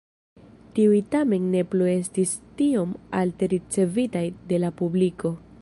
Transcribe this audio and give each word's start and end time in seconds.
Tiuj 0.77 1.01
tamen 1.15 1.45
ne 1.57 1.61
plu 1.75 1.89
estis 1.91 2.33
tiom 2.63 2.97
alte 3.23 3.53
ricevitaj 3.55 4.29
de 4.53 4.65
la 4.65 4.77
publiko. 4.83 5.37